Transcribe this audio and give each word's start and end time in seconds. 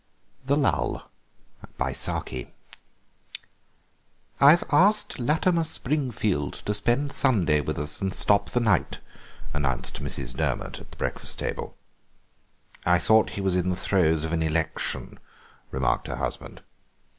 THE 0.43 0.57
LULL 0.57 1.03
"I've 4.41 4.63
asked 4.71 5.19
Latimer 5.19 5.63
Springfield 5.63 6.53
to 6.65 6.73
spend 6.73 7.11
Sunday 7.13 7.61
with 7.61 7.77
us 7.77 8.01
and 8.01 8.11
stop 8.11 8.49
the 8.49 8.59
night," 8.61 8.99
announced 9.53 10.01
Mrs. 10.01 10.35
Durmot 10.35 10.79
at 10.81 10.89
the 10.89 10.97
breakfast 10.97 11.37
table. 11.37 11.77
"I 12.83 12.97
thought 12.97 13.29
he 13.37 13.41
was 13.41 13.55
in 13.55 13.69
the 13.69 13.75
throes 13.75 14.25
of 14.25 14.33
an 14.33 14.41
election," 14.41 15.19
remarked 15.69 16.07
her 16.07 16.15
husband. 16.15 16.63